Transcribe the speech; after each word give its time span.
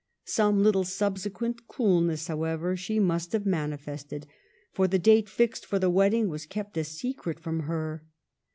Some 0.25 0.63
little 0.63 0.83
subsequent 0.83 1.67
coolness, 1.67 2.25
however, 2.27 2.75
she 2.75 2.97
must 2.99 3.33
have 3.33 3.45
manifested, 3.45 4.25
for 4.71 4.87
the 4.87 4.97
date 4.97 5.29
fixed 5.29 5.63
for 5.63 5.77
the 5.77 5.91
wedding 5.91 6.27
was 6.27 6.47
kept 6.47 6.75
a 6.77 6.83
secret 6.83 7.39
from 7.39 7.59
her. 7.69 8.03